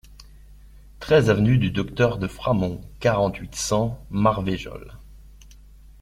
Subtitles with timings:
[0.99, 4.97] treize avenue du Docteur de Framond, quarante-huit, cent, Marvejols